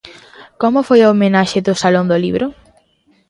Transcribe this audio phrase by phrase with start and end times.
[0.61, 2.45] Como foi a homenaxe do Salón do Libro?